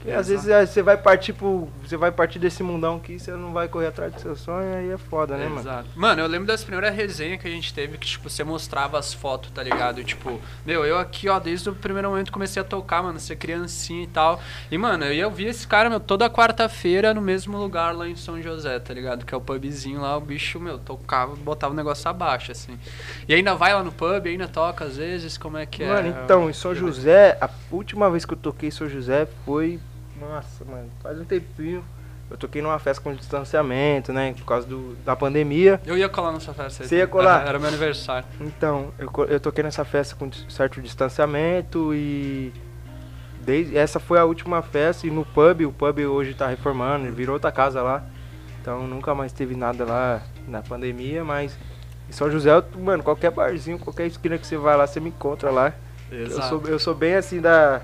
Porque 0.01 0.11
às 0.11 0.27
vezes 0.27 0.47
é, 0.47 0.65
você 0.65 0.81
vai 0.81 0.97
partir 0.97 1.31
pro. 1.33 1.69
Você 1.85 1.95
vai 1.95 2.11
partir 2.11 2.39
desse 2.39 2.63
mundão 2.63 2.95
aqui, 2.95 3.19
você 3.19 3.31
não 3.33 3.53
vai 3.53 3.67
correr 3.67 3.87
atrás 3.87 4.11
do 4.11 4.19
seu 4.19 4.35
sonho, 4.35 4.75
aí 4.75 4.89
é 4.89 4.97
foda, 4.97 5.37
né, 5.37 5.45
mano? 5.45 5.61
Exato. 5.61 5.89
Mano, 5.95 6.21
eu 6.21 6.27
lembro 6.27 6.47
das 6.47 6.63
primeiras 6.63 6.95
resenhas 6.95 7.39
que 7.39 7.47
a 7.47 7.51
gente 7.51 7.71
teve 7.71 7.99
que, 7.99 8.07
tipo, 8.07 8.27
você 8.27 8.43
mostrava 8.43 8.97
as 8.97 9.13
fotos, 9.13 9.51
tá 9.51 9.61
ligado? 9.61 10.03
Tipo, 10.03 10.41
meu, 10.65 10.83
eu 10.83 10.97
aqui, 10.97 11.29
ó, 11.29 11.37
desde 11.37 11.69
o 11.69 11.75
primeiro 11.75 12.09
momento 12.09 12.31
comecei 12.31 12.59
a 12.59 12.65
tocar, 12.65 13.03
mano, 13.03 13.19
ser 13.19 13.35
criancinha 13.35 14.03
e 14.03 14.07
tal. 14.07 14.41
E, 14.71 14.77
mano, 14.77 15.05
eu 15.05 15.13
ia 15.13 15.27
ouvir 15.27 15.45
esse 15.47 15.67
cara, 15.67 15.87
meu, 15.87 15.99
toda 15.99 16.27
quarta-feira 16.31 17.13
no 17.13 17.21
mesmo 17.21 17.55
lugar 17.59 17.95
lá 17.95 18.07
em 18.07 18.15
São 18.15 18.41
José, 18.41 18.79
tá 18.79 18.93
ligado? 18.95 19.23
Que 19.23 19.35
é 19.35 19.37
o 19.37 19.41
pubzinho 19.41 20.01
lá, 20.01 20.17
o 20.17 20.21
bicho, 20.21 20.59
meu, 20.59 20.79
tocava, 20.79 21.35
botava 21.35 21.73
o 21.73 21.77
negócio 21.77 22.09
abaixo, 22.09 22.51
assim. 22.51 22.75
E 23.27 23.35
ainda 23.35 23.53
vai 23.53 23.71
lá 23.71 23.83
no 23.83 23.91
pub, 23.91 24.25
ainda 24.25 24.47
toca 24.47 24.85
às 24.85 24.97
vezes, 24.97 25.37
como 25.37 25.57
é 25.57 25.65
que 25.67 25.83
é? 25.83 25.87
Mano, 25.87 26.07
então, 26.07 26.49
em 26.49 26.53
São 26.53 26.73
José, 26.73 27.37
a 27.39 27.47
última 27.71 28.09
vez 28.09 28.25
que 28.25 28.33
eu 28.33 28.37
toquei 28.37 28.69
em 28.69 28.71
São 28.71 28.89
José 28.89 29.27
foi. 29.45 29.79
Nossa, 30.21 30.63
mano, 30.63 30.89
faz 31.01 31.19
um 31.19 31.25
tempinho. 31.25 31.83
Eu 32.29 32.37
toquei 32.37 32.61
numa 32.61 32.79
festa 32.79 33.03
com 33.03 33.13
distanciamento, 33.13 34.13
né? 34.13 34.33
Por 34.33 34.45
causa 34.45 34.65
do, 34.65 34.95
da 35.03 35.17
pandemia. 35.17 35.81
Eu 35.85 35.97
ia 35.97 36.07
colar 36.07 36.31
na 36.31 36.39
sua 36.39 36.53
festa 36.53 36.83
aí. 36.83 36.87
Você 36.87 36.97
ia 36.97 37.07
colar? 37.07 37.41
Era, 37.41 37.49
era 37.49 37.59
meu 37.59 37.67
aniversário. 37.67 38.25
Então, 38.39 38.93
eu, 38.97 39.11
eu 39.27 39.39
toquei 39.39 39.63
nessa 39.63 39.83
festa 39.83 40.15
com 40.15 40.31
certo 40.47 40.81
distanciamento 40.81 41.93
e. 41.93 42.53
Desde, 43.43 43.75
essa 43.75 43.99
foi 43.99 44.19
a 44.19 44.23
última 44.23 44.61
festa 44.61 45.07
e 45.07 45.09
no 45.09 45.25
pub, 45.25 45.61
o 45.65 45.73
pub 45.73 45.99
hoje 46.05 46.35
tá 46.35 46.47
reformando, 46.47 47.11
virou 47.11 47.33
outra 47.33 47.51
casa 47.51 47.81
lá. 47.81 48.03
Então 48.61 48.87
nunca 48.87 49.15
mais 49.15 49.33
teve 49.33 49.55
nada 49.55 49.83
lá 49.83 50.21
na 50.47 50.61
pandemia, 50.61 51.25
mas 51.25 51.57
em 52.07 52.11
São 52.11 52.29
José, 52.29 52.51
mano, 52.77 53.01
qualquer 53.01 53.31
barzinho, 53.31 53.79
qualquer 53.79 54.05
esquina 54.05 54.37
que 54.37 54.45
você 54.45 54.57
vai 54.57 54.77
lá, 54.77 54.85
você 54.85 54.99
me 54.99 55.09
encontra 55.09 55.49
lá. 55.49 55.73
Eu 56.11 56.29
sou, 56.29 56.61
eu 56.67 56.77
sou 56.77 56.93
bem 56.93 57.15
assim 57.15 57.41
da, 57.41 57.81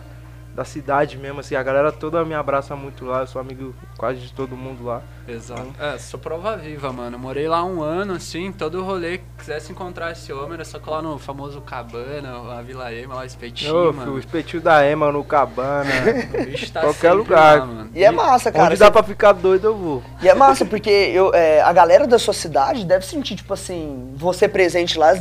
da 0.58 0.66
cidade 0.66 1.20
mesmo, 1.20 1.40
assim, 1.40 1.54
a 1.56 1.62
galera 1.62 1.92
toda 1.92 2.26
me 2.26 2.34
abraça 2.34 2.76
muito 2.76 3.06
lá, 3.06 3.20
eu 3.20 3.28
sou 3.28 3.40
amigo 3.40 3.76
quase 3.96 4.20
de 4.22 4.34
todo 4.34 4.58
mundo 4.58 4.84
lá. 4.84 5.04
Exato. 5.28 5.68
É, 5.80 6.00
sou 6.00 6.20
prova 6.20 6.58
viva, 6.58 6.92
mano. 6.92 7.20
Morei 7.20 7.48
lá 7.48 7.64
um 7.64 7.84
ano, 7.84 8.14
assim, 8.14 8.52
todo 8.52 8.84
rolê 8.84 9.20
que 9.20 9.24
quisesse 9.38 9.72
encontrar 9.72 10.14
esse 10.14 10.34
homem 10.34 10.54
era 10.56 10.66
só 10.66 10.80
colar 10.80 11.04
no 11.04 11.20
famoso 11.20 11.62
Cabana, 11.62 12.58
a 12.58 12.62
Vila 12.64 12.92
Ema, 12.92 13.14
lá, 13.14 13.26
espetinho, 13.28 13.72
Ô, 13.72 13.80
filho, 13.92 13.92
o 13.92 13.94
mano. 14.08 14.18
espetinho 14.20 14.60
da 14.64 14.84
Ema 14.84 15.12
no 15.12 15.24
Cabana, 15.24 15.92
O 16.42 16.46
bicho 16.46 16.72
tá 16.72 16.82
qualquer 16.82 17.14
lugar. 17.14 17.60
lá, 17.60 17.66
mano. 17.68 17.90
E 17.94 18.04
é 18.04 18.10
massa, 18.10 18.52
cara. 18.52 18.66
onde 18.66 18.78
você- 18.78 18.84
dá 18.84 18.90
pra 18.90 19.04
ficar 19.04 19.34
doido 19.34 19.68
eu 19.68 19.78
vou. 19.78 20.04
E 20.24 20.28
é 20.28 20.34
massa, 20.34 20.66
porque 20.66 20.90
eu, 20.90 21.32
é, 21.36 21.62
a 21.62 21.72
galera 21.72 22.08
da 22.08 22.18
sua 22.18 22.34
cidade 22.34 22.84
deve 22.84 23.06
sentir, 23.06 23.36
tipo 23.36 23.54
assim, 23.54 24.12
você 24.16 24.48
presente 24.48 24.98
lá, 24.98 25.14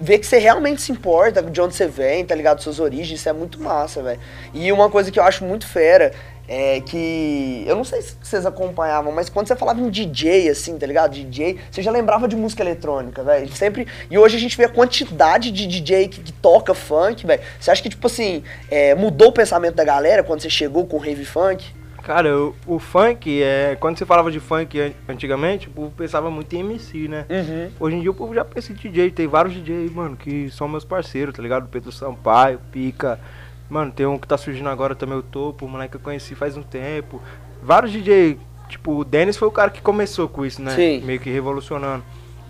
ver 0.00 0.18
que 0.18 0.26
você 0.26 0.38
realmente 0.38 0.80
se 0.80 0.90
importa 0.90 1.42
de 1.42 1.60
onde 1.60 1.74
você 1.74 1.86
vem, 1.86 2.24
tá 2.24 2.34
ligado? 2.34 2.62
Suas 2.62 2.80
origens, 2.80 3.20
isso 3.20 3.28
é 3.28 3.32
muito 3.32 3.60
massa, 3.60 4.02
velho. 4.02 4.20
E 4.54 4.72
uma 4.72 4.88
coisa 4.88 5.10
que 5.10 5.18
eu 5.18 5.22
acho 5.22 5.44
muito 5.44 5.66
fera 5.66 6.12
é 6.48 6.80
que. 6.80 7.64
Eu 7.66 7.76
não 7.76 7.84
sei 7.84 8.02
se 8.02 8.16
vocês 8.20 8.44
acompanhavam, 8.44 9.12
mas 9.12 9.28
quando 9.28 9.46
você 9.46 9.54
falava 9.54 9.80
em 9.80 9.88
DJ, 9.88 10.48
assim, 10.48 10.76
tá 10.78 10.86
ligado? 10.86 11.12
DJ, 11.12 11.58
você 11.70 11.82
já 11.82 11.92
lembrava 11.92 12.26
de 12.26 12.34
música 12.34 12.62
eletrônica, 12.62 13.22
velho. 13.22 13.52
Sempre. 13.52 13.86
E 14.10 14.18
hoje 14.18 14.36
a 14.36 14.40
gente 14.40 14.56
vê 14.56 14.64
a 14.64 14.68
quantidade 14.68 15.52
de 15.52 15.66
DJ 15.66 16.08
que, 16.08 16.20
que 16.20 16.32
toca 16.32 16.74
funk, 16.74 17.24
velho. 17.26 17.42
Você 17.60 17.70
acha 17.70 17.82
que, 17.82 17.90
tipo 17.90 18.06
assim, 18.06 18.42
é, 18.70 18.94
mudou 18.94 19.28
o 19.28 19.32
pensamento 19.32 19.74
da 19.74 19.84
galera 19.84 20.24
quando 20.24 20.40
você 20.40 20.50
chegou 20.50 20.86
com 20.86 20.96
o 20.96 21.00
rave 21.00 21.24
funk? 21.24 21.79
Cara, 22.02 22.28
eu- 22.28 22.54
o 22.66 22.78
funk, 22.78 23.42
é, 23.42 23.76
quando 23.78 23.98
você 23.98 24.06
falava 24.06 24.30
de 24.30 24.40
funk 24.40 24.80
an- 24.80 24.92
antigamente, 25.08 25.68
o 25.68 25.70
povo 25.70 25.92
pensava 25.96 26.30
muito 26.30 26.52
em 26.54 26.60
MC, 26.60 27.08
né? 27.08 27.26
Uhum. 27.28 27.70
Hoje 27.78 27.96
em 27.96 28.00
dia 28.00 28.10
o 28.10 28.14
povo 28.14 28.34
já 28.34 28.44
pensa 28.44 28.72
em 28.72 28.74
DJ, 28.74 29.10
tem 29.10 29.26
vários 29.26 29.54
DJ, 29.54 29.90
mano, 29.90 30.16
que 30.16 30.50
são 30.50 30.66
meus 30.66 30.84
parceiros, 30.84 31.34
tá 31.34 31.42
ligado? 31.42 31.68
Pedro 31.68 31.92
Sampaio, 31.92 32.58
Pica. 32.72 33.20
Mano, 33.68 33.92
tem 33.92 34.06
um 34.06 34.18
que 34.18 34.26
tá 34.26 34.36
surgindo 34.36 34.68
agora 34.68 34.94
também, 34.94 35.16
o 35.16 35.22
Topo, 35.22 35.66
um 35.66 35.68
moleque 35.68 35.90
que 35.92 35.96
eu 35.96 36.00
conheci 36.00 36.34
faz 36.34 36.56
um 36.56 36.62
tempo. 36.62 37.22
Vários 37.62 37.92
DJ, 37.92 38.38
tipo, 38.68 38.96
o 38.98 39.04
Dennis 39.04 39.36
foi 39.36 39.46
o 39.46 39.52
cara 39.52 39.70
que 39.70 39.80
começou 39.80 40.28
com 40.28 40.44
isso, 40.44 40.60
né? 40.60 40.74
Sim. 40.74 41.02
Meio 41.04 41.20
que 41.20 41.30
revolucionando. 41.30 42.02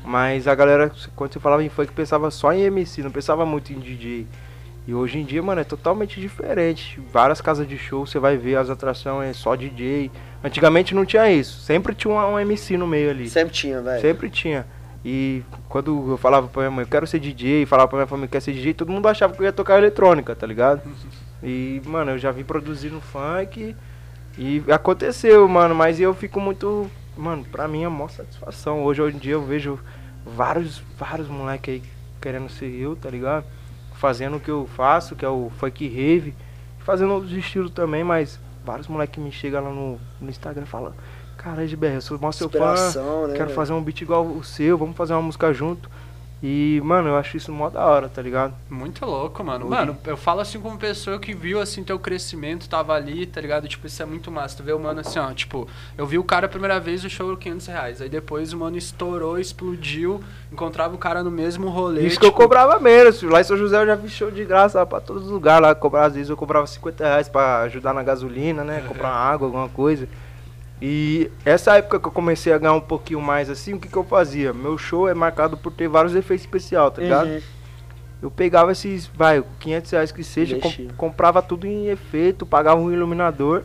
Mas 0.02 0.48
a 0.48 0.54
galera, 0.54 0.90
quando 1.14 1.32
você 1.32 1.38
falava 1.40 1.62
em 1.62 1.68
funk, 1.68 1.92
pensava 1.92 2.30
só 2.30 2.52
em 2.54 2.62
MC, 2.62 3.02
não 3.02 3.10
pensava 3.10 3.44
muito 3.44 3.70
em 3.72 3.78
DJ. 3.78 4.26
E 4.90 4.94
hoje 4.94 5.20
em 5.20 5.24
dia, 5.24 5.40
mano, 5.40 5.60
é 5.60 5.64
totalmente 5.64 6.20
diferente. 6.20 7.00
Várias 7.12 7.40
casas 7.40 7.64
de 7.68 7.78
show, 7.78 8.04
você 8.04 8.18
vai 8.18 8.36
ver 8.36 8.56
as 8.56 8.68
atrações, 8.68 9.30
é 9.30 9.32
só 9.32 9.54
DJ. 9.54 10.10
Antigamente 10.42 10.96
não 10.96 11.06
tinha 11.06 11.30
isso. 11.30 11.60
Sempre 11.60 11.94
tinha 11.94 12.12
um, 12.12 12.32
um 12.32 12.40
MC 12.40 12.76
no 12.76 12.88
meio 12.88 13.08
ali. 13.08 13.30
Sempre 13.30 13.54
tinha, 13.54 13.80
velho. 13.80 14.00
Sempre 14.00 14.28
tinha. 14.28 14.66
E 15.04 15.44
quando 15.68 16.10
eu 16.10 16.16
falava 16.16 16.48
pra 16.48 16.62
minha 16.62 16.72
mãe, 16.72 16.84
eu 16.84 16.88
quero 16.88 17.06
ser 17.06 17.20
DJ, 17.20 17.66
falava 17.66 17.86
pra 17.86 17.98
minha 17.98 18.06
família 18.08 18.26
que 18.26 18.32
quer 18.32 18.40
ser 18.40 18.52
DJ, 18.52 18.74
todo 18.74 18.90
mundo 18.90 19.06
achava 19.06 19.32
que 19.32 19.40
eu 19.40 19.44
ia 19.44 19.52
tocar 19.52 19.78
eletrônica, 19.78 20.34
tá 20.34 20.46
ligado? 20.46 20.82
E, 21.42 21.80
mano, 21.86 22.10
eu 22.10 22.18
já 22.18 22.30
vim 22.30 22.44
produzindo 22.44 23.00
funk 23.00 23.74
e 24.36 24.62
aconteceu, 24.70 25.48
mano, 25.48 25.74
mas 25.74 25.98
eu 25.98 26.12
fico 26.12 26.38
muito. 26.38 26.90
Mano, 27.16 27.46
pra 27.50 27.66
mim 27.66 27.84
é 27.84 27.86
a 27.86 27.90
maior 27.90 28.10
satisfação. 28.10 28.84
Hoje, 28.84 29.00
hoje 29.00 29.16
em 29.16 29.18
dia 29.18 29.32
eu 29.32 29.42
vejo 29.42 29.80
vários, 30.22 30.82
vários 30.98 31.28
moleques 31.28 31.76
aí 31.76 31.82
querendo 32.20 32.50
ser 32.50 32.66
eu, 32.66 32.94
tá 32.94 33.08
ligado? 33.08 33.46
Fazendo 34.00 34.38
o 34.38 34.40
que 34.40 34.50
eu 34.50 34.66
faço, 34.74 35.14
que 35.14 35.24
é 35.24 35.28
o 35.28 35.50
funk 35.58 35.86
rave, 35.86 36.34
fazendo 36.78 37.12
outros 37.12 37.32
estilos 37.32 37.70
também, 37.70 38.02
mas 38.02 38.40
vários 38.64 38.88
moleques 38.88 39.22
me 39.22 39.30
chegam 39.30 39.62
lá 39.62 39.70
no, 39.70 40.00
no 40.18 40.30
Instagram 40.30 40.62
e 40.62 40.66
falam, 40.66 40.94
cara, 41.36 41.66
GBR, 41.66 41.96
eu 41.96 42.00
sou 42.00 42.18
mó 42.18 42.32
seu 42.32 42.48
fã. 42.48 42.74
Né? 43.28 43.34
Quero 43.36 43.50
fazer 43.50 43.74
um 43.74 43.82
beat 43.82 44.00
igual 44.00 44.24
o 44.24 44.42
seu, 44.42 44.78
vamos 44.78 44.96
fazer 44.96 45.12
uma 45.12 45.20
música 45.20 45.52
junto. 45.52 45.90
E, 46.42 46.80
mano, 46.82 47.08
eu 47.08 47.16
acho 47.16 47.36
isso 47.36 47.52
mó 47.52 47.68
da 47.68 47.84
hora, 47.84 48.08
tá 48.08 48.22
ligado? 48.22 48.54
Muito 48.70 49.04
louco, 49.04 49.44
mano. 49.44 49.68
Mano, 49.68 49.96
eu 50.06 50.16
falo 50.16 50.40
assim 50.40 50.58
como 50.58 50.78
pessoa 50.78 51.18
que 51.18 51.34
viu, 51.34 51.60
assim, 51.60 51.84
teu 51.84 51.98
crescimento, 51.98 52.66
tava 52.66 52.94
ali, 52.94 53.26
tá 53.26 53.42
ligado? 53.42 53.68
Tipo, 53.68 53.86
isso 53.86 54.02
é 54.02 54.06
muito 54.06 54.30
massa. 54.30 54.56
Tu 54.56 54.62
vê 54.62 54.72
o 54.72 54.78
mano 54.78 55.00
assim, 55.00 55.18
ó, 55.18 55.30
tipo, 55.34 55.68
eu 55.98 56.06
vi 56.06 56.18
o 56.18 56.24
cara 56.24 56.46
a 56.46 56.48
primeira 56.48 56.80
vez, 56.80 57.04
o 57.04 57.10
show 57.10 57.28
era 57.28 57.36
500 57.36 57.66
reais. 57.66 58.00
Aí 58.00 58.08
depois 58.08 58.54
o 58.54 58.56
mano 58.56 58.78
estourou, 58.78 59.38
explodiu, 59.38 60.22
encontrava 60.50 60.94
o 60.94 60.98
cara 60.98 61.22
no 61.22 61.30
mesmo 61.30 61.68
rolê. 61.68 62.06
Isso 62.06 62.18
que 62.18 62.24
eu 62.24 62.30
tipo, 62.30 62.40
cobrava 62.40 62.78
menos. 62.80 63.20
filho. 63.20 63.30
Lá 63.30 63.42
em 63.42 63.44
São 63.44 63.56
José 63.58 63.76
eu 63.82 63.86
já 63.86 63.94
vi 63.94 64.08
show 64.08 64.30
de 64.30 64.44
graça 64.44 64.84
pra 64.86 64.98
todos 64.98 65.24
os 65.24 65.30
lugares. 65.30 65.60
Lá, 65.60 65.74
cobrava, 65.74 66.06
às 66.06 66.14
vezes 66.14 66.30
eu 66.30 66.38
cobrava 66.38 66.66
50 66.66 67.04
reais 67.04 67.28
pra 67.28 67.60
ajudar 67.62 67.92
na 67.92 68.02
gasolina, 68.02 68.64
né? 68.64 68.82
Comprar 68.88 69.10
água, 69.10 69.46
alguma 69.46 69.68
coisa. 69.68 70.08
E 70.82 71.30
essa 71.44 71.76
época 71.76 72.00
que 72.00 72.06
eu 72.08 72.12
comecei 72.12 72.52
a 72.52 72.58
ganhar 72.58 72.72
um 72.72 72.80
pouquinho 72.80 73.20
mais 73.20 73.50
assim, 73.50 73.74
o 73.74 73.78
que, 73.78 73.88
que 73.88 73.96
eu 73.96 74.04
fazia? 74.04 74.52
Meu 74.52 74.78
show 74.78 75.08
é 75.08 75.14
marcado 75.14 75.56
por 75.56 75.70
ter 75.72 75.88
vários 75.88 76.14
efeitos 76.14 76.44
especiais, 76.46 76.92
tá 76.94 77.02
ligado? 77.02 77.28
Uhum. 77.28 77.40
Eu 78.22 78.30
pegava 78.30 78.72
esses, 78.72 79.06
vai, 79.06 79.42
500 79.60 79.90
reais 79.90 80.12
que 80.12 80.22
seja, 80.24 80.58
com- 80.58 80.68
Investia. 80.68 80.88
comprava 80.96 81.40
tudo 81.42 81.66
em 81.66 81.88
efeito, 81.88 82.44
pagava 82.46 82.80
um 82.80 82.92
iluminador 82.92 83.62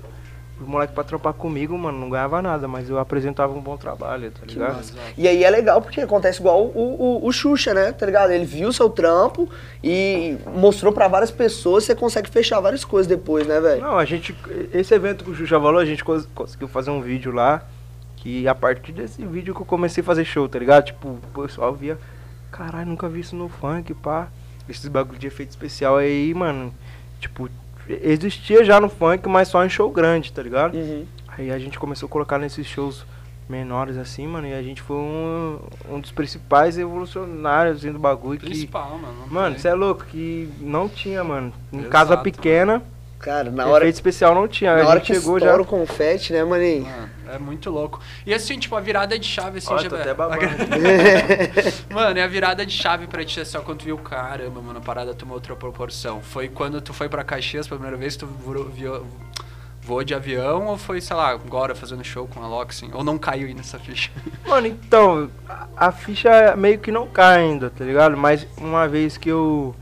os 0.59 0.67
moleques 0.67 0.95
pra 0.95 1.03
trampar 1.03 1.33
comigo, 1.33 1.77
mano, 1.77 1.99
não 1.99 2.09
ganhava 2.09 2.41
nada, 2.41 2.67
mas 2.67 2.89
eu 2.89 2.97
apresentava 2.97 3.53
um 3.53 3.59
bom 3.61 3.75
trabalho, 3.75 4.31
tá 4.31 4.45
ligado? 4.45 4.75
E 5.17 5.27
aí 5.27 5.43
é 5.43 5.49
legal 5.49 5.81
porque 5.81 5.99
acontece 6.01 6.39
igual 6.39 6.63
o, 6.63 7.19
o, 7.23 7.27
o 7.27 7.31
Xuxa, 7.31 7.73
né? 7.73 7.91
Tá 7.91 8.05
ligado? 8.05 8.31
Ele 8.31 8.45
viu 8.45 8.69
o 8.69 8.73
seu 8.73 8.89
trampo 8.89 9.49
e 9.83 10.37
mostrou 10.55 10.93
pra 10.93 11.07
várias 11.07 11.31
pessoas, 11.31 11.83
você 11.83 11.93
consegue 11.93 12.29
fechar 12.29 12.59
várias 12.61 12.85
coisas 12.85 13.07
depois, 13.07 13.45
né, 13.45 13.59
velho? 13.59 13.81
Não, 13.81 13.97
a 13.97 14.05
gente. 14.05 14.35
Esse 14.73 14.93
evento 14.93 15.23
que 15.25 15.31
o 15.31 15.35
Xuxa 15.35 15.59
falou, 15.59 15.79
a 15.79 15.85
gente 15.85 16.03
cons- 16.03 16.27
conseguiu 16.33 16.67
fazer 16.67 16.89
um 16.91 17.01
vídeo 17.01 17.31
lá. 17.31 17.63
Que 18.17 18.47
a 18.47 18.55
partir 18.55 18.91
desse 18.91 19.23
vídeo 19.23 19.53
que 19.53 19.61
eu 19.61 19.65
comecei 19.67 20.01
a 20.01 20.03
fazer 20.05 20.25
show, 20.25 20.49
tá 20.49 20.57
ligado? 20.57 20.85
Tipo, 20.85 21.09
o 21.35 21.41
pessoal 21.43 21.73
via. 21.75 21.95
Caralho, 22.51 22.87
nunca 22.87 23.07
vi 23.07 23.19
isso 23.19 23.35
no 23.35 23.47
funk, 23.49 23.93
pá. 23.93 24.29
Esses 24.67 24.87
bagulho 24.87 25.19
de 25.19 25.27
efeito 25.27 25.49
especial 25.51 25.97
aí, 25.97 26.33
mano. 26.33 26.73
Tipo, 27.19 27.47
existia 27.87 28.63
já 28.63 28.79
no 28.79 28.89
funk, 28.89 29.27
mas 29.27 29.47
só 29.47 29.63
em 29.65 29.69
show 29.69 29.89
grande, 29.91 30.31
tá 30.31 30.41
ligado? 30.41 30.75
Uhum. 30.75 31.05
Aí 31.27 31.51
a 31.51 31.59
gente 31.59 31.77
começou 31.77 32.07
a 32.07 32.09
colocar 32.09 32.37
nesses 32.37 32.65
shows 32.65 33.05
menores 33.47 33.97
assim, 33.97 34.27
mano, 34.27 34.47
e 34.47 34.53
a 34.53 34.61
gente 34.61 34.81
foi 34.81 34.97
um, 34.97 35.59
um 35.89 35.99
dos 35.99 36.11
principais 36.11 36.77
evolucionários 36.77 37.77
assim, 37.77 37.91
do 37.91 37.99
bagulho. 37.99 38.39
Que, 38.39 38.47
Principal, 38.47 38.97
mano. 38.97 39.13
não 39.21 39.27
mano, 39.27 39.51
tem. 39.51 39.59
você 39.61 39.67
é 39.67 39.73
louco, 39.73 40.05
que 40.05 40.49
não 40.59 40.89
tinha, 40.89 41.23
mano. 41.23 41.53
Em 41.71 41.77
Exato, 41.77 41.91
casa 41.91 42.17
pequena, 42.17 42.81
Cara, 43.19 43.45
na 43.45 43.63
efeito 43.63 43.69
hora, 43.73 43.87
especial 43.89 44.35
não 44.35 44.47
tinha. 44.47 44.75
na 44.75 44.83
a 44.83 44.87
hora 44.87 44.99
que 44.99 45.13
chegou 45.13 45.39
já. 45.39 45.55
o 45.59 45.65
confete, 45.65 46.31
né, 46.33 46.43
maninho? 46.43 46.83
Mano, 46.85 47.09
é 47.33 47.39
muito 47.39 47.69
louco. 47.71 47.99
E 48.25 48.33
assim, 48.33 48.59
tipo, 48.59 48.75
a 48.75 48.79
virada 48.79 49.17
de 49.17 49.25
chave, 49.25 49.57
assim, 49.57 49.73
Ó, 49.73 49.77
já- 49.79 49.89
tô 49.89 49.95
até 49.95 50.13
babando. 50.13 50.41
Mano, 51.91 52.19
e 52.19 52.21
a 52.21 52.27
virada 52.27 52.65
de 52.65 52.71
chave 52.73 53.07
pra 53.07 53.23
ti 53.25 53.39
é 53.39 53.45
só 53.45 53.61
quando 53.61 53.79
tu 53.79 53.85
viu, 53.85 53.97
caramba, 53.97 54.61
mano, 54.61 54.79
a 54.79 54.81
parada 54.81 55.13
tomou 55.13 55.35
outra 55.35 55.55
proporção. 55.55 56.21
Foi 56.21 56.47
quando 56.49 56.79
tu 56.81 56.93
foi 56.93 57.09
pra 57.09 57.23
Caxias 57.23 57.67
pela 57.67 57.79
primeira 57.79 57.97
vez, 57.97 58.15
tu 58.15 58.25
voou, 58.27 58.65
viu- 58.65 59.05
voou 59.81 60.03
de 60.03 60.13
avião 60.13 60.65
ou 60.67 60.77
foi, 60.77 60.99
sei 61.01 61.15
lá, 61.15 61.29
agora 61.29 61.73
fazendo 61.75 62.03
show 62.03 62.27
com 62.27 62.43
a 62.43 62.47
Loki, 62.47 62.71
assim? 62.75 62.89
Ou 62.93 63.03
não 63.03 63.17
caiu 63.17 63.47
aí 63.47 63.53
nessa 63.53 63.79
ficha? 63.79 64.11
Mano, 64.45 64.67
então, 64.67 65.29
a, 65.47 65.67
a 65.87 65.91
ficha 65.91 66.55
meio 66.55 66.77
que 66.79 66.91
não 66.91 67.07
cai 67.07 67.37
ainda, 67.43 67.69
tá 67.69 67.83
ligado? 67.85 68.15
Mas 68.17 68.45
uma 68.57 68.87
vez 68.87 69.17
que 69.17 69.29
eu. 69.29 69.75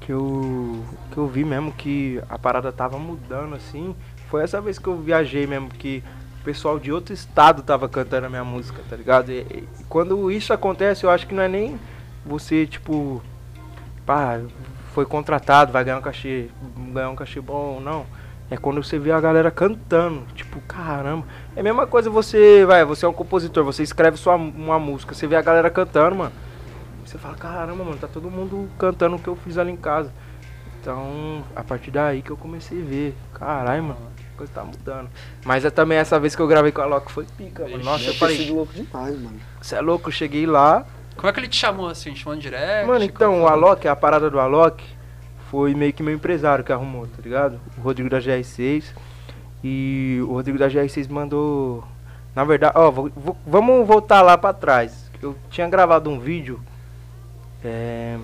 Que 0.00 0.12
eu. 0.12 0.82
Que 1.10 1.18
eu 1.18 1.26
vi 1.26 1.44
mesmo 1.44 1.72
que 1.72 2.20
a 2.28 2.38
parada 2.38 2.72
tava 2.72 2.98
mudando 2.98 3.54
assim. 3.54 3.94
Foi 4.28 4.42
essa 4.42 4.60
vez 4.60 4.78
que 4.78 4.86
eu 4.86 4.96
viajei 4.96 5.46
mesmo, 5.46 5.68
que 5.68 6.02
o 6.40 6.44
pessoal 6.44 6.78
de 6.78 6.90
outro 6.90 7.12
estado 7.12 7.62
tava 7.62 7.88
cantando 7.88 8.26
a 8.26 8.30
minha 8.30 8.44
música, 8.44 8.80
tá 8.88 8.96
ligado? 8.96 9.30
E, 9.30 9.40
e 9.40 9.68
quando 9.88 10.30
isso 10.30 10.52
acontece, 10.52 11.04
eu 11.04 11.10
acho 11.10 11.26
que 11.26 11.34
não 11.34 11.42
é 11.42 11.48
nem 11.48 11.78
você, 12.24 12.66
tipo. 12.66 13.22
Pá, 14.06 14.40
foi 14.94 15.04
contratado, 15.04 15.72
vai 15.72 15.84
ganhar 15.84 15.98
um 15.98 16.02
cachê. 16.02 16.48
Ganhar 16.92 17.10
um 17.10 17.16
cachê 17.16 17.40
bom, 17.40 17.80
não. 17.80 18.06
É 18.50 18.56
quando 18.56 18.82
você 18.82 18.98
vê 18.98 19.12
a 19.12 19.20
galera 19.20 19.48
cantando, 19.48 20.22
tipo, 20.34 20.60
caramba. 20.62 21.24
É 21.54 21.60
a 21.60 21.62
mesma 21.62 21.86
coisa 21.86 22.10
você, 22.10 22.64
vai, 22.66 22.84
você 22.84 23.06
é 23.06 23.08
um 23.08 23.12
compositor, 23.12 23.64
você 23.64 23.84
escreve 23.84 24.16
sua, 24.16 24.34
uma 24.34 24.78
música, 24.78 25.14
você 25.14 25.26
vê 25.26 25.36
a 25.36 25.42
galera 25.42 25.70
cantando, 25.70 26.16
mano. 26.16 26.32
Você 27.04 27.18
fala, 27.18 27.34
caramba, 27.34 27.84
mano, 27.84 27.96
tá 27.96 28.06
todo 28.08 28.30
mundo 28.30 28.68
cantando 28.78 29.16
o 29.16 29.18
que 29.18 29.28
eu 29.28 29.36
fiz 29.36 29.58
ali 29.58 29.72
em 29.72 29.76
casa. 29.76 30.12
Então, 30.80 31.42
a 31.54 31.62
partir 31.62 31.90
daí 31.90 32.22
que 32.22 32.30
eu 32.30 32.36
comecei 32.36 32.80
a 32.80 32.84
ver, 32.84 33.14
caralho, 33.34 33.82
mano, 33.82 33.98
a 34.34 34.36
coisa 34.38 34.52
tá 34.52 34.64
mudando. 34.64 35.10
Mas 35.44 35.64
é 35.64 35.70
também 35.70 35.98
essa 35.98 36.18
vez 36.18 36.34
que 36.34 36.40
eu 36.40 36.46
gravei 36.46 36.72
com 36.72 36.80
a 36.80 36.86
Loki 36.86 37.12
foi 37.12 37.26
pica, 37.36 37.64
mano. 37.68 37.84
Nossa, 37.84 38.04
eu 38.04 38.14
falei, 38.14 38.36
sido 38.38 38.54
louco 38.54 38.72
demais, 38.72 39.14
mano. 39.20 39.38
você 39.60 39.74
é 39.76 39.80
louco, 39.80 40.08
eu 40.08 40.12
cheguei 40.12 40.46
lá. 40.46 40.86
Como 41.16 41.28
é 41.28 41.32
que 41.32 41.40
ele 41.40 41.48
te 41.48 41.56
chamou, 41.56 41.88
assim? 41.88 42.12
Te 42.14 42.20
chamou 42.20 42.34
no 42.36 42.40
direct? 42.40 42.86
Mano, 42.86 43.04
então, 43.04 43.40
Qual 43.40 43.42
o? 43.42 43.48
Alok, 43.48 43.86
a 43.88 43.94
parada 43.96 44.30
do 44.30 44.40
Alok 44.40 44.82
foi 45.50 45.74
meio 45.74 45.92
que 45.92 46.02
meu 46.02 46.14
empresário 46.14 46.64
que 46.64 46.72
arrumou, 46.72 47.06
tá 47.06 47.20
ligado? 47.22 47.60
O 47.76 47.80
Rodrigo 47.82 48.08
da 48.08 48.18
GR6. 48.18 48.84
E 49.62 50.18
o 50.22 50.32
Rodrigo 50.32 50.58
da 50.58 50.68
GR6 50.68 51.08
mandou. 51.10 51.84
Na 52.34 52.44
verdade, 52.44 52.72
ó, 52.76 52.90
vou- 52.90 53.10
vou- 53.14 53.36
vamos 53.46 53.86
voltar 53.86 54.22
lá 54.22 54.38
pra 54.38 54.54
trás. 54.54 55.10
Eu 55.20 55.36
tinha 55.50 55.68
gravado 55.68 56.08
um 56.08 56.18
vídeo. 56.18 56.58
É, 57.64 58.18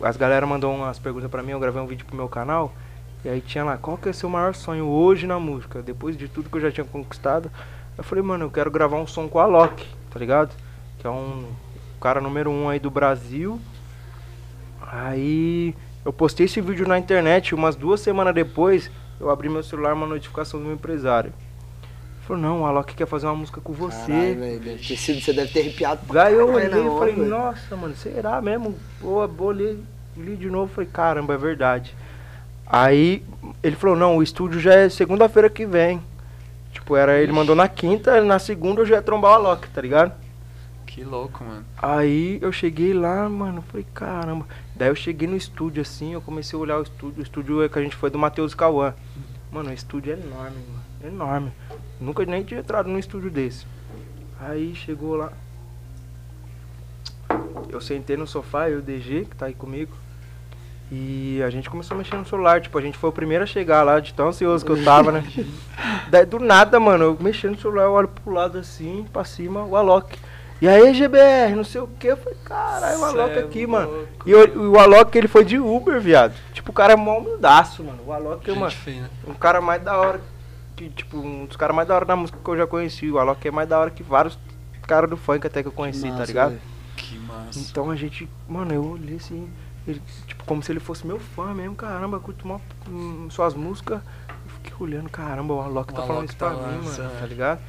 as 0.00 0.16
galera 0.16 0.46
mandou 0.46 0.74
umas 0.74 0.98
perguntas 0.98 1.30
pra 1.30 1.42
mim, 1.42 1.52
eu 1.52 1.60
gravei 1.60 1.80
um 1.80 1.86
vídeo 1.86 2.06
pro 2.06 2.16
meu 2.16 2.28
canal. 2.28 2.72
E 3.24 3.28
aí 3.28 3.40
tinha 3.40 3.64
lá, 3.64 3.76
qual 3.76 3.96
que 3.96 4.08
é 4.08 4.10
o 4.10 4.14
seu 4.14 4.28
maior 4.28 4.54
sonho 4.54 4.86
hoje 4.86 5.26
na 5.26 5.40
música? 5.40 5.82
Depois 5.82 6.16
de 6.16 6.28
tudo 6.28 6.48
que 6.48 6.56
eu 6.56 6.60
já 6.60 6.70
tinha 6.70 6.84
conquistado. 6.84 7.50
Eu 7.96 8.04
falei, 8.04 8.22
mano, 8.22 8.44
eu 8.44 8.50
quero 8.50 8.70
gravar 8.70 8.96
um 8.96 9.06
som 9.06 9.28
com 9.28 9.40
a 9.40 9.42
Alok, 9.42 9.84
tá 10.08 10.18
ligado? 10.20 10.54
Que 10.98 11.06
é 11.06 11.10
um 11.10 11.46
cara 12.00 12.20
número 12.20 12.48
um 12.48 12.68
aí 12.68 12.78
do 12.78 12.90
Brasil. 12.90 13.60
Aí 14.80 15.74
eu 16.04 16.12
postei 16.12 16.46
esse 16.46 16.60
vídeo 16.60 16.86
na 16.86 16.96
internet, 16.96 17.54
umas 17.54 17.74
duas 17.74 18.00
semanas 18.00 18.34
depois, 18.34 18.90
eu 19.20 19.28
abri 19.30 19.48
meu 19.48 19.62
celular 19.62 19.94
uma 19.94 20.06
notificação 20.06 20.60
do 20.60 20.66
meu 20.66 20.74
empresário. 20.74 21.32
Ele 22.28 22.40
Falou, 22.40 22.42
não, 22.42 22.62
o 22.62 22.66
Alok 22.66 22.94
quer 22.94 23.06
fazer 23.06 23.26
uma 23.26 23.36
música 23.36 23.58
com 23.60 23.72
você. 23.72 24.12
Caralho, 24.12 24.38
velho, 24.38 24.60
deve 24.60 24.86
ter 24.86 24.96
sido, 24.96 25.20
você 25.20 25.32
deve 25.32 25.50
ter 25.50 25.60
arrepiado 25.60 26.00
pra 26.06 26.24
Daí 26.24 26.34
eu 26.34 26.52
olhei 26.52 26.68
e 26.68 26.98
falei, 26.98 27.14
velho. 27.14 27.28
nossa, 27.28 27.74
mano, 27.74 27.96
será 27.96 28.42
mesmo? 28.42 28.78
Boa, 29.00 29.26
boa, 29.26 29.52
li, 29.52 29.82
li 30.14 30.36
de 30.36 30.50
novo, 30.50 30.70
falei, 30.74 30.90
caramba, 30.92 31.32
é 31.32 31.38
verdade. 31.38 31.94
Aí 32.66 33.22
ele 33.62 33.76
falou, 33.76 33.96
não, 33.96 34.18
o 34.18 34.22
estúdio 34.22 34.60
já 34.60 34.74
é 34.74 34.90
segunda-feira 34.90 35.48
que 35.48 35.64
vem. 35.64 36.02
Tipo, 36.70 36.96
era, 36.96 37.18
ele 37.18 37.32
mandou 37.32 37.56
na 37.56 37.66
quinta, 37.66 38.22
na 38.22 38.38
segunda 38.38 38.82
eu 38.82 38.86
já 38.86 38.96
ia 38.96 39.02
trombar 39.02 39.32
o 39.32 39.34
Alok, 39.46 39.66
tá 39.70 39.80
ligado? 39.80 40.12
Que 40.86 41.02
louco, 41.02 41.42
mano. 41.42 41.64
Aí 41.80 42.38
eu 42.42 42.52
cheguei 42.52 42.92
lá, 42.92 43.26
mano, 43.26 43.64
falei, 43.68 43.86
caramba. 43.94 44.44
Daí 44.76 44.88
eu 44.88 44.94
cheguei 44.94 45.26
no 45.26 45.36
estúdio 45.36 45.80
assim, 45.80 46.12
eu 46.12 46.20
comecei 46.20 46.58
a 46.58 46.60
olhar 46.60 46.78
o 46.78 46.82
estúdio. 46.82 47.20
O 47.20 47.22
estúdio 47.22 47.62
é 47.62 47.68
que 47.70 47.78
a 47.78 47.82
gente 47.82 47.96
foi 47.96 48.10
do 48.10 48.18
Matheus 48.18 48.54
Cauã. 48.54 48.92
Mano, 49.50 49.70
o 49.70 49.72
estúdio 49.72 50.12
é 50.12 50.16
enorme, 50.16 50.56
mano. 50.56 51.14
Enorme. 51.14 51.52
Nunca 52.00 52.24
nem 52.24 52.44
tinha 52.44 52.60
entrado 52.60 52.88
num 52.88 52.98
estúdio 52.98 53.30
desse. 53.30 53.66
Aí 54.40 54.74
chegou 54.74 55.16
lá. 55.16 55.32
Eu 57.68 57.80
sentei 57.80 58.16
no 58.16 58.26
sofá, 58.26 58.68
eu 58.68 58.78
e 58.78 58.80
o 58.80 58.82
DG, 58.82 59.26
que 59.28 59.36
tá 59.36 59.46
aí 59.46 59.54
comigo. 59.54 59.92
E 60.90 61.42
a 61.42 61.50
gente 61.50 61.68
começou 61.68 61.94
a 61.94 61.98
mexer 61.98 62.16
no 62.16 62.26
celular. 62.26 62.60
Tipo, 62.60 62.78
a 62.78 62.82
gente 62.82 62.96
foi 62.96 63.10
o 63.10 63.12
primeiro 63.12 63.44
a 63.44 63.46
chegar 63.46 63.82
lá, 63.82 64.00
de 64.00 64.14
tão 64.14 64.28
ansioso 64.28 64.64
que 64.64 64.70
eu 64.70 64.84
tava, 64.84 65.12
né? 65.12 65.24
Daí 66.08 66.24
do 66.24 66.38
nada, 66.38 66.80
mano, 66.80 67.04
eu 67.04 67.18
mexendo 67.20 67.52
no 67.52 67.60
celular, 67.60 67.84
eu 67.84 67.92
olho 67.92 68.08
pro 68.08 68.32
lado 68.32 68.58
assim, 68.58 69.06
pra 69.12 69.24
cima, 69.24 69.64
o 69.64 69.76
Alok. 69.76 70.18
E 70.60 70.66
aí, 70.68 70.92
GBR, 70.92 71.54
não 71.54 71.62
sei 71.64 71.80
o 71.80 71.86
que. 71.86 72.08
Eu 72.08 72.16
falei, 72.16 72.36
caralho, 72.44 72.98
o 73.00 73.04
Alok 73.04 73.32
Cê 73.34 73.38
é 73.38 73.42
aqui, 73.44 73.66
mano. 73.66 73.90
louco, 73.90 74.08
E 74.26 74.34
o, 74.34 74.72
o 74.72 74.78
Alok, 74.78 75.16
ele 75.16 75.28
foi 75.28 75.44
de 75.44 75.58
Uber, 75.58 76.00
viado. 76.00 76.34
Tipo, 76.52 76.70
o 76.70 76.74
cara 76.74 76.92
é 76.94 76.96
mó 76.96 77.18
humildaço, 77.18 77.84
mano. 77.84 78.00
O 78.04 78.12
Alok 78.12 78.42
é, 78.44 78.52
Gente 78.52 78.58
mano, 78.60 78.72
fina. 78.72 79.10
um 79.26 79.34
cara 79.34 79.60
mais 79.60 79.82
da 79.82 79.96
hora. 79.96 80.20
Que, 80.74 80.88
tipo, 80.90 81.18
um 81.18 81.46
dos 81.46 81.56
caras 81.56 81.74
mais 81.76 81.86
da 81.86 81.94
hora 81.94 82.04
da 82.04 82.16
música 82.16 82.38
que 82.42 82.50
eu 82.50 82.56
já 82.56 82.66
conheci. 82.66 83.10
O 83.10 83.18
Alok 83.18 83.46
é 83.46 83.50
mais 83.50 83.68
da 83.68 83.78
hora 83.78 83.90
que 83.90 84.02
vários 84.02 84.36
caras 84.82 85.08
do 85.08 85.16
funk 85.16 85.46
até 85.46 85.62
que 85.62 85.68
eu 85.68 85.72
conheci, 85.72 86.02
tá 86.02 86.08
Massa, 86.10 86.24
ligado? 86.26 86.48
velho. 86.50 86.60
Que 86.96 87.18
massa. 87.18 87.58
Então 87.60 87.90
a 87.90 87.94
gente, 87.96 88.28
mano, 88.48 88.74
eu 88.74 88.84
olhei 88.84 89.16
assim, 89.16 89.48
ele, 89.86 90.02
tipo, 90.26 90.42
como 90.44 90.62
se 90.62 90.72
ele 90.72 90.80
fosse 90.80 91.06
meu 91.06 91.20
fã 91.20 91.54
mesmo, 91.54 91.76
caramba, 91.76 92.18
curto 92.18 92.46
mó, 92.48 92.58
hum, 92.88 93.28
suas 93.30 93.54
músicas. 93.54 94.00
Eu 94.28 94.50
fiquei 94.54 94.72
olhando, 94.80 95.08
caramba, 95.08 95.54
o 95.54 95.60
Alok 95.60 95.92
O 95.92 95.94
tá 95.94 96.02
Alok 96.02 96.08
falando 96.08 96.28
isso 96.28 96.36
tá 96.38 96.50
pra 96.50 96.66
mim, 96.68 96.84
mano, 96.84 97.10
tá 97.20 97.26
ligado? 97.26 97.60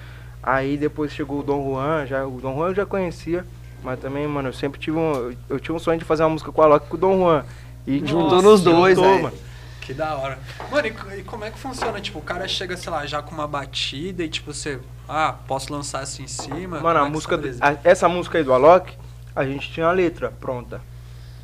Aí 0.41 0.77
depois 0.77 1.11
chegou 1.11 1.39
o 1.39 1.43
Dom 1.43 1.63
Juan, 1.73 2.05
já, 2.05 2.25
o 2.25 2.39
Dom 2.39 2.55
Juan 2.55 2.67
eu 2.69 2.75
já 2.75 2.85
conhecia, 2.85 3.45
mas 3.83 3.99
também, 3.99 4.25
mano, 4.27 4.49
eu 4.49 4.53
sempre 4.53 4.79
tive 4.79 4.97
um. 4.97 5.13
Eu, 5.13 5.35
eu 5.49 5.59
tinha 5.59 5.75
um 5.75 5.79
sonho 5.79 5.99
de 5.99 6.05
fazer 6.05 6.23
uma 6.23 6.29
música 6.29 6.51
com 6.51 6.61
o 6.61 6.63
Alok 6.63 6.85
e 6.85 6.89
com 6.89 6.95
o 6.95 6.99
Dom 6.99 7.17
Juan. 7.19 7.45
E 7.85 8.05
Juntou 8.05 8.41
nos 8.41 8.61
dois, 8.61 8.97
juntou, 8.97 9.19
mano. 9.23 9.37
Que 9.81 9.93
da 9.93 10.15
hora. 10.15 10.37
Mano, 10.71 10.87
e, 10.87 11.19
e 11.19 11.23
como 11.23 11.43
é 11.43 11.49
que 11.51 11.57
funciona? 11.57 11.99
Tipo, 11.99 12.19
o 12.19 12.21
cara 12.21 12.47
chega, 12.47 12.77
sei 12.77 12.91
lá, 12.91 13.05
já 13.05 13.21
com 13.21 13.33
uma 13.33 13.47
batida 13.47 14.23
e 14.23 14.29
tipo, 14.29 14.53
você. 14.53 14.79
Ah, 15.07 15.33
posso 15.47 15.73
lançar 15.73 16.01
assim 16.01 16.23
em 16.23 16.27
cima? 16.27 16.79
Mano, 16.79 16.99
a 16.99 17.03
é 17.03 17.05
que 17.05 17.11
música. 17.11 17.39
a- 17.59 17.77
essa 17.83 18.07
música 18.07 18.37
aí 18.37 18.43
do 18.43 18.53
Alok, 18.53 18.93
a 19.35 19.43
gente 19.45 19.71
tinha 19.71 19.87
a 19.87 19.91
letra 19.91 20.31
pronta. 20.39 20.79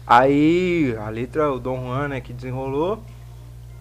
Aí 0.05 0.95
a 1.03 1.09
letra, 1.09 1.51
o 1.51 1.59
Dom 1.59 1.87
Juan, 1.87 2.09
né, 2.09 2.21
que 2.21 2.31
desenrolou. 2.31 3.03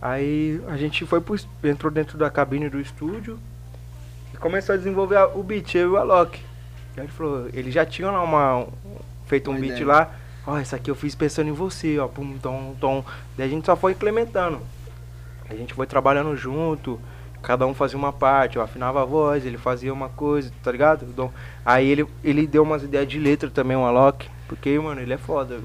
Aí 0.01 0.61
a 0.69 0.77
gente 0.77 1.05
foi 1.05 1.21
pro, 1.21 1.37
entrou 1.63 1.93
dentro 1.93 2.17
da 2.17 2.31
cabine 2.31 2.69
do 2.71 2.81
estúdio 2.81 3.39
e 4.35 4.37
começou 4.37 4.75
a 4.75 4.79
desenvolver 4.79 5.17
a- 5.17 5.29
o 5.29 5.43
beat, 5.43 5.75
eu 5.77 5.89
e 5.89 5.91
o 5.93 5.97
Alok. 5.97 6.39
E 6.97 7.01
aí 7.01 7.07
ele 7.07 7.13
falou, 7.13 7.49
eles 7.53 7.73
já 7.73 7.87
tinham 7.87 8.13
lá 8.13 8.23
uma. 8.23 8.59
um- 8.59 8.69
feito 9.27 9.51
um 9.51 9.55
beat 9.55 9.73
ideia. 9.81 9.87
lá. 9.87 10.11
Ó, 10.47 10.59
essa 10.59 10.77
aqui 10.77 10.91
eu 10.91 10.95
fiz 10.95 11.15
pensando 11.15 11.49
em 11.49 11.53
você, 11.53 11.99
ó, 11.99 12.07
pum, 12.07 12.37
tom, 12.39 12.75
tom. 12.79 13.03
Daí 13.37 13.47
a 13.47 13.51
gente 13.51 13.65
só 13.65 13.75
foi 13.75 13.93
implementando. 13.93 14.61
A 15.49 15.55
gente 15.55 15.73
foi 15.73 15.87
trabalhando 15.87 16.37
junto, 16.37 17.01
cada 17.43 17.67
um 17.67 17.73
fazia 17.75 17.97
uma 17.99 18.13
parte, 18.13 18.57
eu 18.57 18.63
afinava 18.63 19.01
a 19.03 19.05
voz, 19.05 19.45
ele 19.47 19.57
fazia 19.59 19.93
uma 19.93 20.09
coisa, 20.11 20.51
tá 20.63 20.71
ligado? 20.71 21.03
O 21.03 21.07
Dom- 21.07 21.31
Aí 21.65 21.89
ele, 21.89 22.07
ele 22.23 22.47
deu 22.47 22.63
umas 22.63 22.83
ideias 22.83 23.09
de 23.09 23.19
letra 23.19 23.49
também, 23.51 23.77
o 23.77 23.85
Alok, 23.85 24.29
porque, 24.49 24.79
mano, 24.79 25.01
ele 25.01 25.13
é 25.15 25.19
foda. 25.19 25.59